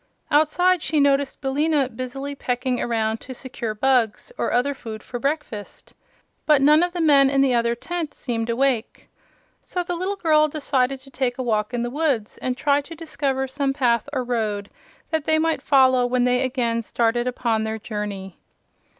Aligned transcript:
Outside 0.31 0.81
she 0.81 0.99
noticed 0.99 1.41
Billina 1.41 1.87
busily 1.87 2.33
pecking 2.33 2.81
around 2.81 3.21
to 3.21 3.35
secure 3.35 3.75
bugs 3.75 4.31
or 4.35 4.51
other 4.51 4.73
food 4.73 5.03
for 5.03 5.19
breakfast, 5.19 5.93
but 6.47 6.59
none 6.59 6.81
of 6.81 6.93
the 6.93 6.99
men 7.01 7.29
in 7.29 7.41
the 7.41 7.53
other 7.53 7.75
tent 7.75 8.15
seemed 8.15 8.49
awake. 8.49 9.09
So 9.59 9.83
the 9.83 9.95
little 9.95 10.15
girl 10.15 10.47
decided 10.47 10.99
to 11.01 11.11
take 11.11 11.37
a 11.37 11.43
walk 11.43 11.71
in 11.71 11.81
the 11.83 11.91
woods 11.91 12.39
and 12.39 12.57
try 12.57 12.81
to 12.81 12.95
discover 12.95 13.47
some 13.47 13.73
path 13.73 14.09
or 14.11 14.23
road 14.23 14.71
that 15.11 15.25
they 15.25 15.37
might 15.37 15.61
follow 15.61 16.07
when 16.07 16.23
they 16.23 16.41
again 16.43 16.81
started 16.81 17.27
upon 17.27 17.63
their 17.63 17.77
journey. 17.77 18.39